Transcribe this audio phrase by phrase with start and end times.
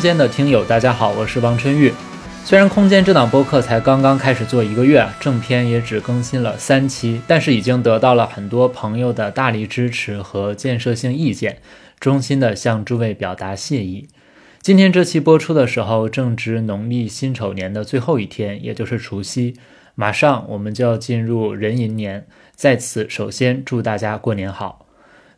[0.00, 1.92] 间的听友，大家好，我是王春玉。
[2.42, 11.58] 虽然空间这档播客才刚刚开始做一个月，正片也只更新了三期，但是已经得到了很多朋友的大力支持和建设性意见，
[12.00, 14.08] 衷心的向诸位表达谢意。
[14.62, 19.54] 今天这期播出的时候，正值农历辛丑年的最后一天，也就是除夕，
[19.94, 22.26] 马上我们就要进入壬寅年，
[22.56, 24.86] 在此首先祝大家过年好。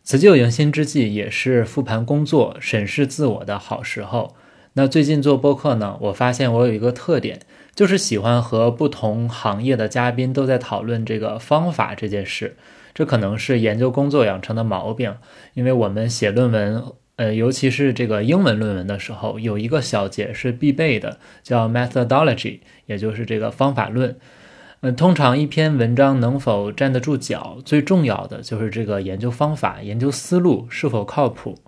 [0.05, 4.37] 辞旧迎新之际，也是复盘工作、审视自我的好时候。
[4.75, 7.41] 那最近做播客呢，我发现我有一个特点，
[7.75, 12.57] 就是喜欢和不同行业的嘉宾都在讨论这个方法这件事。
[12.95, 15.15] 这可能是研究工作养成的毛病，
[15.53, 16.83] 因为我们写论文，
[17.17, 24.17] 呃，尤其是这个英文论文的时候，有一个小节是必备的，叫 methodology，也就是这个方法论。
[24.81, 31.59] 嗯，通常一篇文章能否站得住脚，最重要的就是这个研究方法、研究思路是否靠谱。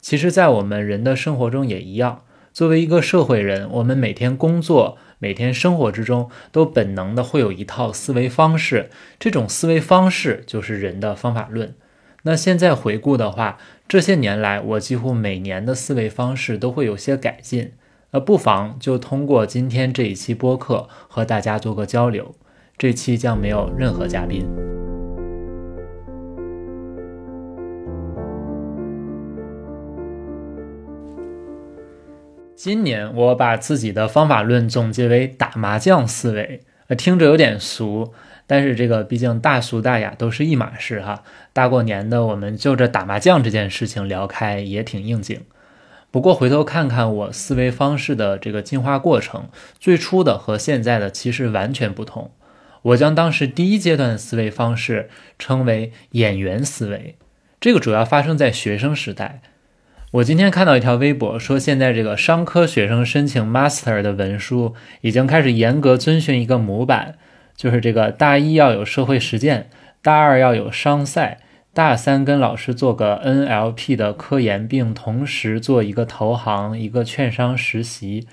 [0.00, 2.22] 其实，在我们人的生活中也一样。
[2.52, 8.90] 作为一个社会人，我们每天工作、每天生活之中，都本能的会有一套思维方式。
[9.18, 11.74] 这种思维方式就是人的方法论。
[12.22, 17.72] 那现在回顾的话，这些年来，我几乎每年的思维方式都会有些改进。
[18.10, 22.34] 那不妨就通过今天这一期播客和大家做个交流。
[22.76, 24.87] 这期将没有任何嘉宾。
[32.58, 38.12] 今年我把自己的方法论总结为打麻将思维，呃，听着有点俗，
[38.48, 41.22] 但是这个毕竟大俗大雅都是一码事哈。
[41.52, 45.40] 大过年的，我们就这打麻将这件事情聊开也挺应景。
[46.10, 52.32] 不过回头看看我思维方式的这个进化过程，最初的和现在的其实完全不同。
[52.82, 57.14] 我将当时第一阶段的思维方式称为演员思维，
[57.60, 59.42] 这个主要发生在学生时代。
[60.12, 67.16] 我今天看到一条微博说，现在这个商科学生申请 master 的文书已经开始严格遵循一个模板，
[67.54, 69.68] 就是这个大一要有社会实践，
[70.00, 71.40] 大二要有商赛。
[71.74, 78.26] 大三跟老师做个 NLP 的科研，并同时做一个投行、一个券商实习。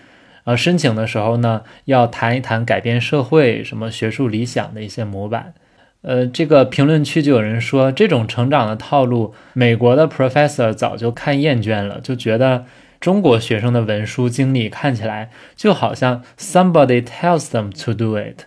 [0.46, 5.54] 呃，申请的时候呢，要谈一谈改变社会、什么学术理想的一些模板。
[6.08, 12.66] 呃，这个评论区就有人说，这种成长的套路，美国的 professor 早就看厌倦了，就觉得
[13.00, 18.44] 中国学生的文书经历看起来就好像 somebody tells them to do it。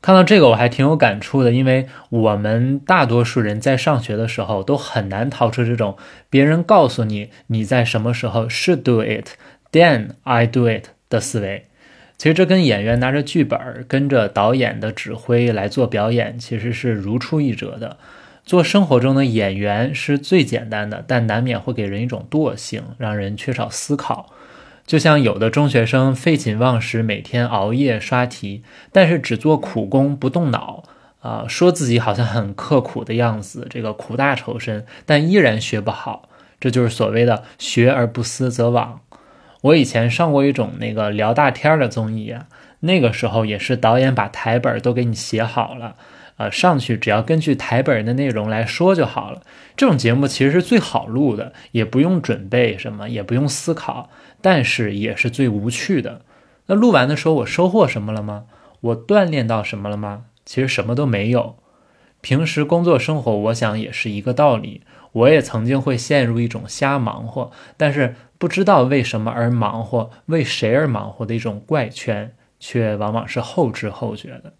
[0.00, 5.98] 看到这个我还挺有感触的，因为我们大多数人在上学的时候都很难逃出这种
[6.30, 11.66] 别人告诉你你在什么时候 should do it，then I do it 的思维。
[12.22, 17.96] 其实这跟演员拿着剧本跟着导演的指挥来做表演其实是如出一辙的。
[18.44, 24.32] 做生活中的演员是最简单的，但难免会给人一种惰性，让人缺少思考。
[24.86, 28.62] 就像有的中学生废寝忘食，每天熬夜刷题，
[28.92, 30.84] 但是只做苦工不动脑，
[31.22, 36.28] 啊，说自己好像很刻苦的样子，这个苦大仇深，但依然学不好，
[36.60, 38.98] 这就是所谓的学而不思则罔。
[39.62, 42.46] 我以前上过一种那个聊大天儿的综艺啊，
[42.80, 45.96] 那个时候也是导演把台本都给你写好了。
[46.38, 49.42] 呃，上去只要根据台本的内容来说就好了。
[49.76, 56.22] 这种节目其实是最好录的，也不用准备什么，也不用思考，但是也是最无趣的。
[56.66, 58.44] 那录完的时候，我收获什么了吗？
[58.80, 60.24] 我锻炼到什么了吗？
[60.44, 61.56] 其实什么都没有。
[62.20, 64.82] 平时工作生活，我想也是一个道理。
[65.12, 74.54] 我也曾经会陷入一种瞎忙活，但是不知道为什么而忙活，为谁而忙活的一种怪圈，却往往是后知后觉的。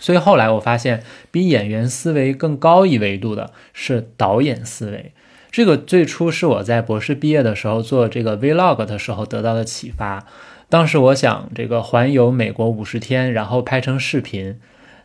[0.00, 5.12] 所以后来我发现，比演员思维更高一维度的是导演思维。
[5.52, 10.26] 这个最初是我在博士毕业的时候做这个 vlog 的时候得到的启发。
[10.68, 14.58] 当时我想这个环游美国五十天，然后拍成视频。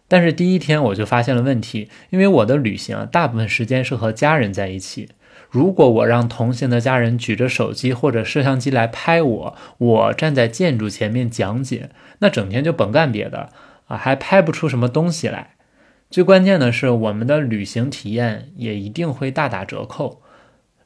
[0.08, 5.10] 但是第一天我就发现了问题，因为我的旅行啊，大部分时间是和家人在一起。
[5.50, 13.50] 如果我让同行的家人举着手机或者摄像机来拍我，我站在建筑前面讲解，那整天就甭干别的。
[13.88, 15.56] 啊，还拍不出什么东西来。
[16.12, 20.22] 最关键的是，我们的旅行体验也一定会大打折扣。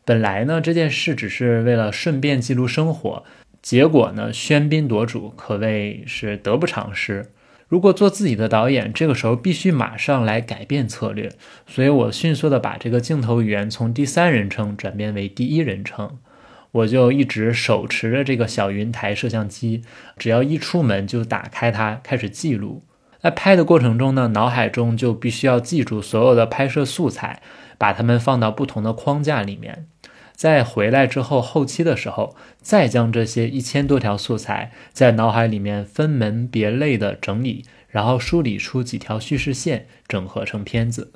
[0.06, 3.24] 本来呢，这件事只是为了顺便记录生活，
[3.62, 7.32] 结果呢，喧宾夺主，可谓是得不偿失。
[7.68, 11.32] 如果做自己的导演，这个时候必须马上来改变策略。
[11.66, 16.20] 所以我迅速的把这个镜头语言从第三人称转变为第一人称，
[16.72, 19.82] 我就一直手持着这个小云台摄像机，
[20.18, 22.84] 只要一出门就打开它，开始记录。
[23.20, 27.42] 在拍的过程中呢，脑海中就必须要记住所有的拍摄素材，
[27.78, 29.88] 把它们放到不同的框架里面。
[30.36, 41.14] 在回来之后后期的时候，再将这些一千多条素材在脑海里面分门别类的整理，然后梳理出几条叙事线，整合成片子。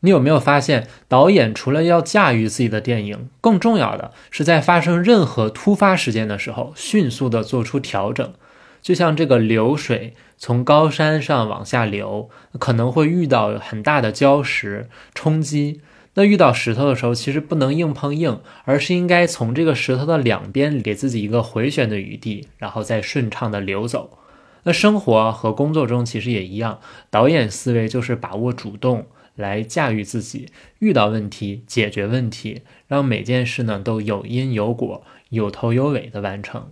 [0.00, 8.32] 你有没有发现，导演除了要驾驭自己的电影，更重要的是在发生任何突发事件的时候，迅速的做出调整。
[8.80, 15.82] 就像这个流水从高山上往下流，可能会遇到很大的礁石冲击。
[16.14, 24.18] 那遇到石头的时候，其实不能硬碰硬，而是应该从这个石头的两边给自己一个回旋的余地，然后再顺畅的流走。
[24.64, 26.80] 那生活和工作中其实也一样，
[27.10, 29.06] 导演思维就是把握主动。
[29.34, 30.50] 来驾驭自己，
[30.80, 36.70] 遇到问题解决问题，让每件事呢都有因有果、有头有尾的完成。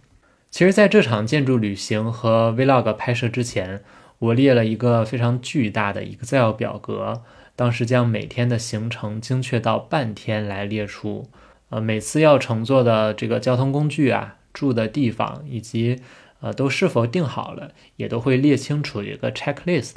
[0.50, 3.82] 其实，在这场建筑旅行和 vlog 拍摄之前，
[4.18, 7.22] 我列了一个非常巨大的 Excel 表格，
[7.60, 11.28] 当时将每天的行程精确到半天来列出。
[11.68, 16.00] 呃，每次要乘坐的这个交通工具啊，住的地方以及
[16.40, 19.96] 呃都是否定好了，也都会列清楚一个 checklist。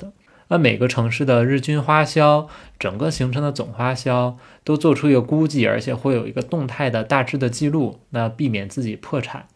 [0.49, 9.47] 那每个城市的日均花销，整个行程的总花销都做出一个估计，而且会有一个动态的大致的记录，那避免自己破产。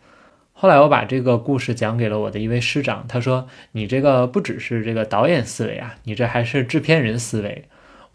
[0.53, 7.65] 后来我把这个故事讲给了我的一位师长，他说：“你这个不只是这个导演思维啊，你这还是制片人思维。”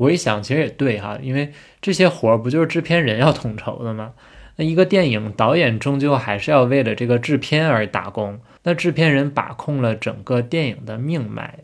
[0.03, 4.15] 我一想，其实也对哈，因为这些活儿不就是制片人要统筹的吗？
[4.57, 11.61] 那一个电影导演终究还是要为了这个制片而打工，那制片人把控了整个电影的命脉。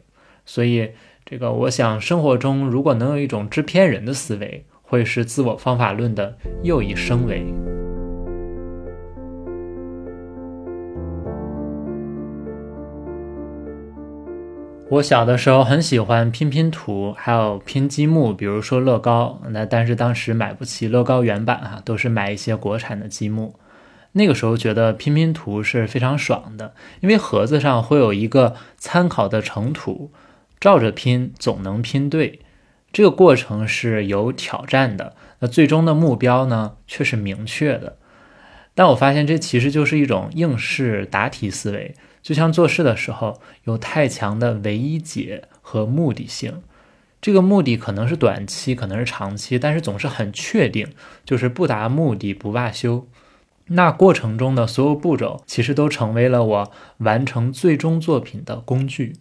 [0.47, 0.91] 所以，
[1.27, 7.43] 这个我想，生活中如果能有一种制片人的思维，会是自我方法论的又一升维。
[14.91, 19.39] 我小的时候很喜欢拼拼图，还有拼积木，比如说乐高。
[19.51, 23.55] 那但是当时买不起乐高原版哈，都是买一些国产的积木。
[24.13, 30.11] 那个时候觉得拼拼图是非常爽的，因为盒子上会有一个参考的成图。
[30.59, 32.41] 照着拼总能拼对，
[32.91, 35.15] 这个过程是有挑战的。
[35.41, 37.99] 那最终的目标呢，却是明确的。
[38.75, 41.95] 但我发现这其实就是一种应试答题思维，
[42.29, 46.61] 就像做事的时候有太强的唯一解和目的性。
[47.23, 50.89] 这个目的可能是短期，可能是长期，但是总是很确定，
[51.25, 53.07] 就是不达目的不罢休。
[53.69, 59.15] 那过程中的所有步骤，其实都成为了我完成最终作品的工具。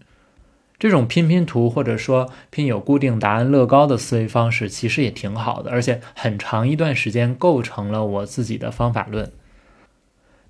[0.77, 9.31] 这种拼拼图或者说拼有固定答案乐高的思维方式，其实也挺好的，而且很长一段时间构成了我自己的方法论。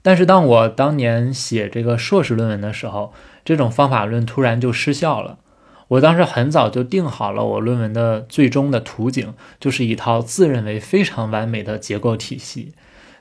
[0.08, 3.12] 但是当我当年写这个硕士论文的时候，
[3.44, 5.40] 这种方法论突然就失效了。
[5.90, 12.72] 我当时很早就定好了我论文的最终的图景，就是一套自认为非常完美的结构体系。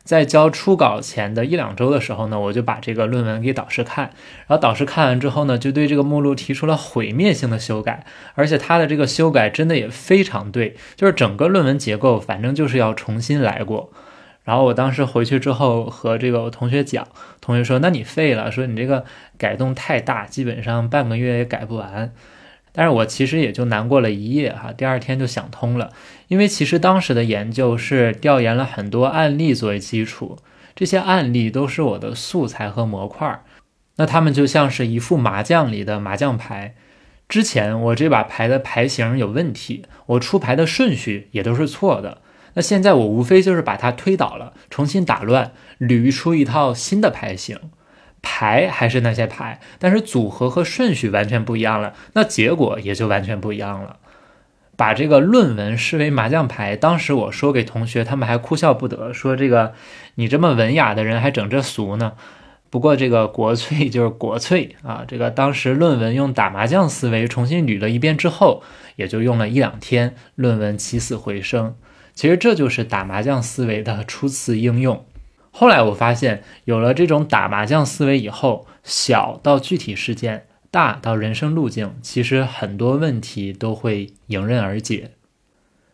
[0.05, 4.13] 在交初稿前的一两周的时候呢，我就把这个论文给导师看，
[4.47, 8.07] 然后导师看完之后呢，就对这个目录提出了毁灭性的修改，
[8.37, 13.91] 而且他的这个修改真的也非常对，就是整个论文结构，反正就是要重新来过。
[14.47, 17.07] 然后我当时回去之后和这个我同学讲，
[17.41, 19.05] 同学说：“那你废了，说你这个
[19.37, 22.15] 改动太大，基本上半个月也改不完。”
[22.73, 25.91] 但是我其实也就难过了一夜哈，第二天就想通了，
[26.29, 30.39] 因为其实当时的研究是调研了很多案例作为基础，
[30.75, 33.45] 这些案例都是我的素材和模块儿，
[33.97, 36.75] 那它们就像是一副麻将里的麻将牌，
[37.29, 42.19] 之前我这把牌的牌型有问题，我出牌的顺序也都是错的，
[42.57, 47.59] 那现在我无非就是把它推倒了，重新打乱，捋出一套新的牌型。
[48.23, 53.99] 牌还是那些牌，但是组合和顺序完全不一样了，那结果也就完全不一样了。
[54.75, 59.75] 把这个论文视为麻将牌，当时我说给同学，他们还哭笑不得，说这个
[60.17, 62.15] 你这么文雅的人还整这俗呢。
[62.69, 68.63] 不过这个国粹就是国粹啊，这个当时论文用打麻将思维重新捋了一遍之后，
[68.97, 71.77] 也就用了一两天，论文起死回生。
[72.17, 75.05] 其实这就是打麻将思维的初次应用。
[75.51, 85.13] 后来我发现，有了这种打麻将思维以后，小到具体事件，大到人生路径，其实很多问题都会迎刃而解。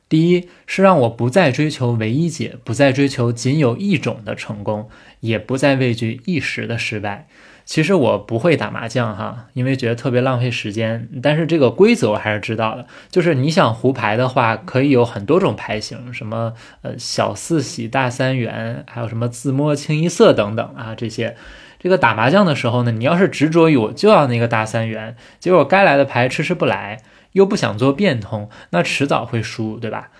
[0.08, 4.88] 第一是让我不再追求唯一解，不再追求仅有一种的成功，
[5.20, 7.28] 也不再畏惧一时的失败。
[7.64, 11.08] 其实我不会打麻将哈，因为觉得特别浪费时间。
[11.22, 21.36] 但是这个规则我还是知道的，就是你想胡牌的话，可以有很多种牌型，什么呃小四喜大三元，还有什么自摸清一色等等啊这些。
[21.78, 27.00] 这个打麻将的时候呢，你要是执着于我就要那个大三元，结果该来的牌迟迟不来，
[27.32, 30.10] 又不想做变通，那迟早会输，对吧？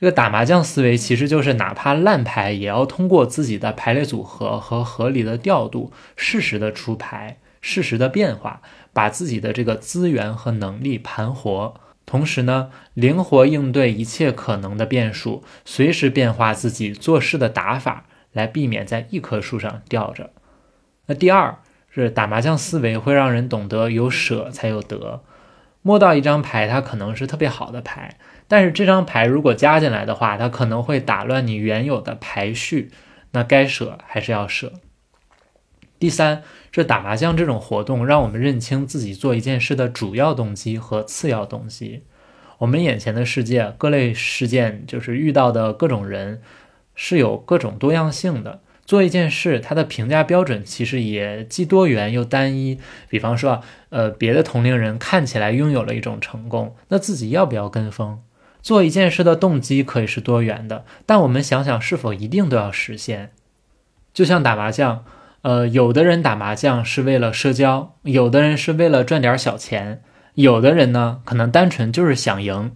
[0.00, 8.62] 这个打麻将思维其实就是哪怕烂牌，也要通过自己的排列组合和合理的调度，适时的出牌，适时的变化，
[8.92, 11.74] 把自己的这个资源和能力盘活，
[12.06, 20.30] 同时呢，灵活应对一切可能的变数，随时变化自己做事的打法，来避免在一棵树上吊着。
[21.06, 21.58] 那第二
[21.90, 25.24] 是打麻将思维会让人懂得有舍才有得，
[25.88, 28.18] 摸到一张牌，它可能是特别好的牌。
[28.46, 32.90] 但是这张牌如果加进来的话，它可能会打乱你原有的排序，
[33.30, 34.74] 那该舍还是要舍。
[35.98, 42.02] 第三，这打麻将这种活动让我们认清自己做一件事的主要动机和次要动机。
[42.58, 46.42] 我们眼前的世界，各类事件就是遇到的各种人，
[46.94, 48.60] 是有各种多样性的。
[48.88, 52.78] 做一件事，它的评价标准其实也既多元又单一。
[53.10, 58.20] 比方说，呃，别的同龄人看起来拥有了一种成功，那自己要不要跟风？
[58.62, 63.32] 做一件事的动机可以是多元的，但我们想想是否一定都要实现？
[64.14, 65.04] 就像打麻将，
[65.42, 70.02] 呃，有的人打麻将是为了社交，有的人是为了赚点小钱，
[70.32, 72.72] 有的人呢可能单纯就是想赢。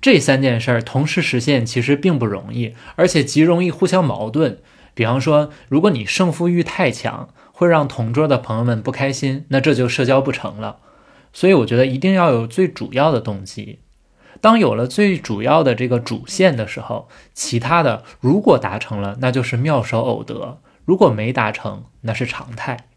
[0.00, 4.58] 这三件事儿同时实现其实并不容易，而且极容易互相矛盾。
[4.94, 10.78] 比方说，如果你胜负欲太强，会让同桌的朋友们不开心，那这就社交不成了。
[11.32, 13.80] 所以我觉得一定要有最主要的动机。
[14.40, 22.88] 当有了最主要的这个主线的时候，其他的如果达成了，那就是妙手偶得；如果没达成，那是常态。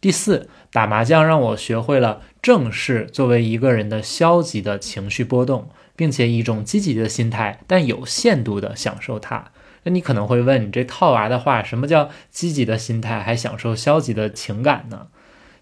[0.00, 9.52] 第四，打麻将让我学会了正视作为一个人的消极的情绪波动，并且以一种积极的心态，但有限度的享受它。
[9.84, 15.06] 那你可能会问，你这套娃的话，什么叫积极的心态还享受消极的情感呢？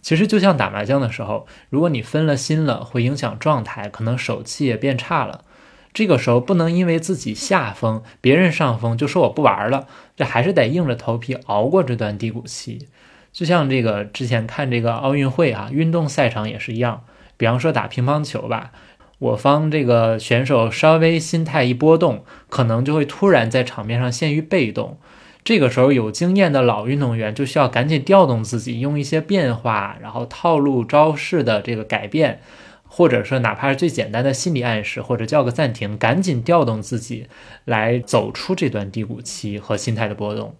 [0.00, 5.44] 其实就像打麻将的时候，如果你分了心了，会影响状态，可能手气也变差了。
[5.92, 12.88] 这个时候不能因为自己下风，别人上风就说我不玩了，这还是得硬着头皮熬过这段低谷期。
[13.32, 17.04] 就像这个之前看这个奥运会啊，运动赛场也是一样。
[17.36, 18.72] 比方说打乒乓球吧，
[19.18, 24.98] 我方这个选手稍微心态一波动，可能就会突然在场面上陷于被动。
[25.44, 32.40] 这个时候，有经验的老运动员就需要赶紧调动自己，用一些变化，然后套路招式的这个改变，
[32.84, 37.28] 或者说哪怕是最简单的心理暗示，或者叫个暂停，赶紧调动自己
[37.64, 40.54] 来走出这段低谷期和心态的波动。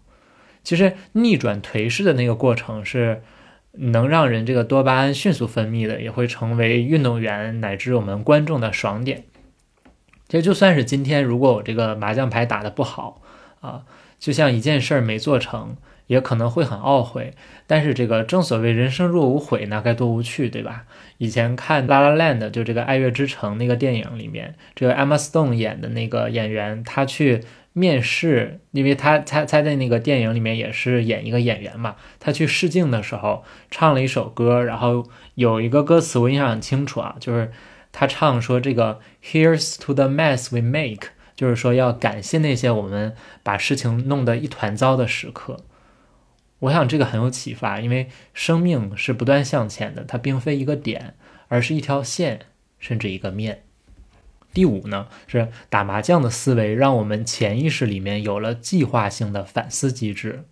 [0.65, 3.23] 其实逆转颓势的那个过程是
[3.79, 9.25] 能让人这个多巴胺迅速分泌的，也会成为运动员乃至我们观众的爽点。
[10.29, 13.23] 其实就算是今天，如果我这个麻将牌打得不好
[13.61, 13.85] 啊。
[14.19, 15.77] 就像一件事儿没做成，
[16.09, 17.35] 也可能会很懊悔。
[17.69, 20.87] 但是这个正所谓人生若无悔，那该多无趣，对吧？
[21.19, 27.45] 以前看《La La Land》就这个《爱乐之城》那个电影里面，这个 Emma Stone 演的那个演员，他去
[27.79, 31.97] 面试，因为他他他在那个电影里面也是演一个演员嘛。
[32.19, 37.53] 他去试镜的时候唱了一首歌，然后有一个歌词我印象很清楚啊，就是
[37.93, 41.11] 他唱说这个 “Here's to the mess we make”。
[41.37, 45.59] 就是说，要感谢那些我们把事情弄得一团糟的时刻。
[46.59, 51.15] 我想这个很有启发，因为生命是不断向前的，它并非一个点，
[51.47, 52.41] 而是一条线，
[52.81, 53.63] 甚至一个面。
[54.59, 60.43] 第五呢，是打麻将的思维让我们潜意识里面有了计划性的反思机制。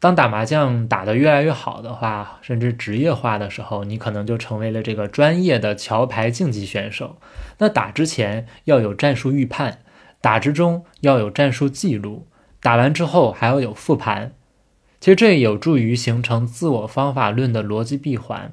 [0.00, 7.20] 当打麻将打得越来越好的话，甚至职业化的时候，你可能就成为了这个专业的桥牌竞技选手。
[7.58, 9.78] 那打之前要有战术预判。
[10.20, 12.26] 打之中要有战术记录，
[12.60, 14.32] 打完之后还要有复盘。
[14.98, 18.52] 其实这也有助于形成自我方法论的逻辑闭环。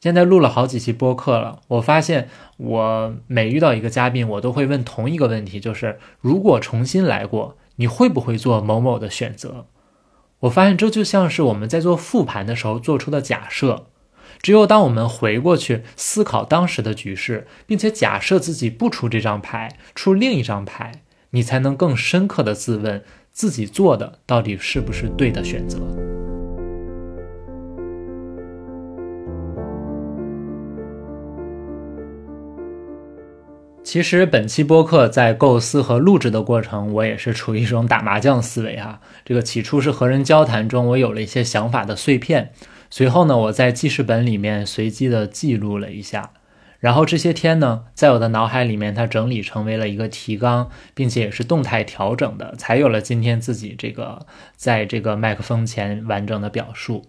[0.00, 9.66] 现在录了好几期播客了，我发现我每遇到一个嘉宾，我都会问同一个问题，就是如果重新来过，你会不会做某某的选择？
[10.40, 13.88] 我发现这就像是我们在做复盘的时候做出的假设。
[14.40, 21.02] 只有当我们回过去思考当时的局势，并且假设自己不出这张牌，出另一张牌，
[21.32, 25.78] 你才能更深刻的自问自己做的到底是不是对的选择。
[33.90, 39.00] 其实本期播客在构思和录制的过程，我也是处于一种打麻将思维哈。
[39.24, 42.52] 这个起初是和人交谈中，我有了一些想法的碎片。
[42.88, 46.30] 随后呢，我在记事本里面随机的记录了一下，
[46.78, 57.06] 然后这些天呢，在我的脑海里面，它整理成为了一个提纲，并且也是动态调整的，才有了今天自己这个在这个麦克风前完整的表述。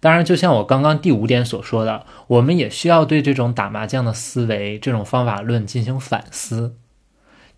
[0.00, 6.76] 当然，就像我刚刚第五点所说的，我们也需要对这种打麻将的思维、这种方法论进行反思。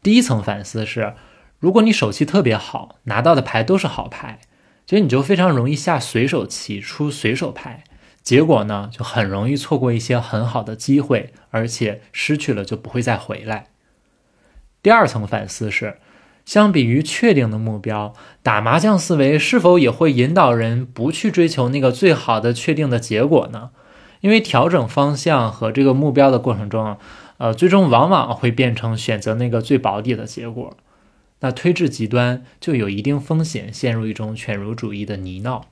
[0.02, 1.14] 第一层反思是，
[1.61, 4.40] 如果你手气特别好，拿到的牌都是好牌，
[4.87, 7.84] 其实你就非常容易下随手棋，出随手牌，
[8.22, 13.68] 结果呢就很容易错过一些很好的机会，而且失去了就不会再回来。
[14.82, 15.99] 第二层反思是。
[16.44, 23.70] 相比于确定的目标，打麻将思维是否也会引导人不去追求那个最好的确定的结果呢？
[24.20, 26.99] 因为调整方向和这个目标的过程中，
[27.38, 30.76] 呃，最终往往会变成选择那个最保底的结果。
[31.40, 35.62] 那推至极端，就有一定风险陷入一种犬儒主义的泥淖。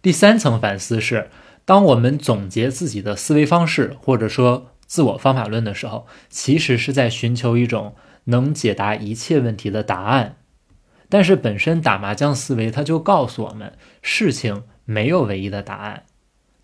[0.00, 1.30] 第三层反思是，
[1.64, 7.94] 当我们总结自己的思维方式，或者说自我方法论的时候，其实是在寻求一种。
[8.24, 10.36] 能解答一切问题的答案，
[11.08, 16.04] 但是本身打麻将思维，它就告诉我们，事情没有唯一的答案。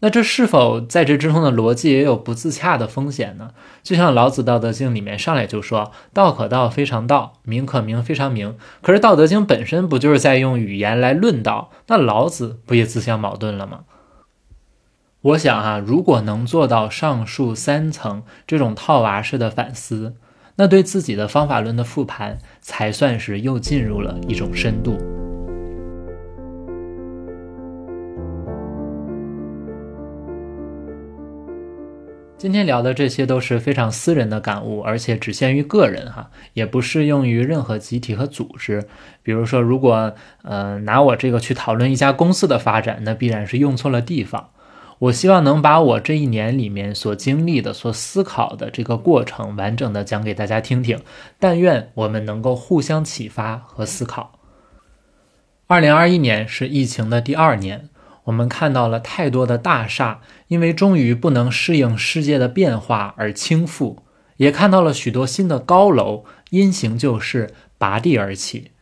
[0.03, 3.51] 那这是否在这之中的逻辑也有不自洽的风险呢？
[3.83, 8.57] 就像老子《道德经》里面上来就说“道可道，非常道；名可名，非常名”。
[8.81, 11.71] 可是《道德经》本身不就是在用语言来论道？
[11.89, 13.81] 那老子不也自相矛盾了吗？
[15.21, 20.17] 我想啊，如果能做到上述三层这种套娃式的反思。
[20.61, 24.95] 那对自己的方法论的复盘，才算是又进入了一种深度。
[32.37, 38.85] 今天聊的这些都是非常私人的感悟，而且只限于个人哈，也不适用于任何集体和组织。
[39.23, 40.13] 比如说，如果
[40.43, 44.51] 呃拿我这个去讨论一家公司的发展，那必然是用错了地方。
[45.01, 51.01] 我希望能把我这一年里面所经历的、所思考的这个过程完整的讲给大家听听。
[51.39, 54.39] 但愿我们能够互相启发和思考。
[55.67, 57.89] 二零二一年是疫情的第二年，
[58.25, 63.97] 我们看到了太多的大厦因为终于不能适应世界的变化而倾覆，
[64.37, 68.73] 也看到了许多新的高楼因形就势拔地而起。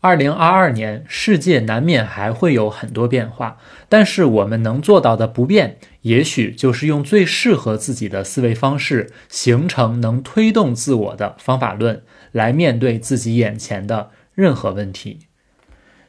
[0.00, 3.58] 二零二二年，世界难免还会有很多变化，
[3.88, 15.18] 但是我们能做到的不变，也许就是用最适合自己的思维方式，形成能推动自我的方法论，来面对自己眼前的任何问题。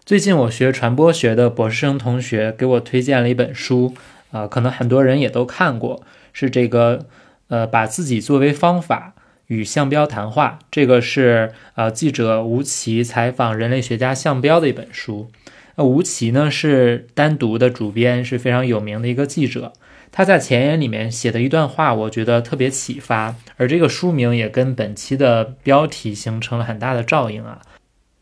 [0.05, 3.95] 最近我学传播学的博士生同学给我推荐了一本书，
[4.29, 7.07] 啊，可能很多人也都看过，是这个，
[7.47, 9.15] 呃，把自己作为方法。
[9.49, 15.29] 与项标谈话，这个是呃记者吴奇采访人类学家项标的一本书。
[15.75, 19.73] 那吴奇呢是单独的主编，是非常有名的一个记者。
[20.11, 23.35] 他在前言里面写的一段话，我觉得特别启发。
[23.57, 27.61] 而这个书名也跟本期的标题形成了很大的照应啊。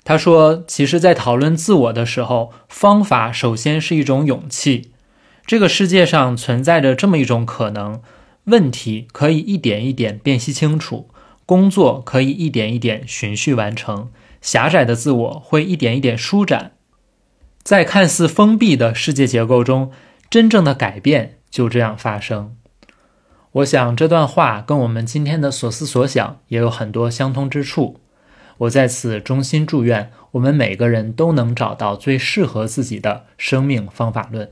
[0.03, 4.91] 他说，其实，在讨论自我的时候，方法首先是一种勇气。
[5.45, 8.01] 这个世界上存在着这么一种可能，
[8.45, 11.09] 问题可以一点一点辨析清楚。
[11.47, 16.73] 工作可以一点一点循序完成，狭窄的自我会一点一点舒展，
[17.63, 19.89] 在看似封闭的世界结构中，
[20.29, 22.57] 真正的改变就这样发生。
[23.53, 28.01] 我想这段话跟我们今天的所思所想也有很多相通之处。
[28.57, 34.51] 我在此衷心祝愿我们每个人都能找到最适合自己的生命方法论。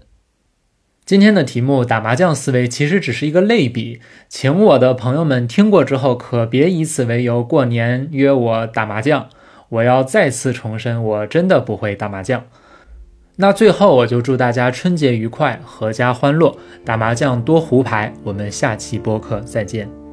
[1.05, 9.29] 今天的题目打麻将思维其实只是一个类比，请我的朋友们听过之后可别以此为由过年约我打麻将。
[9.69, 12.45] 我要再次重申，我真的不会打麻将。
[13.35, 18.11] 那最后我就祝大家春节愉快，阖家欢乐，打麻将多胡牌。
[18.23, 20.04] 我们下期播客再见。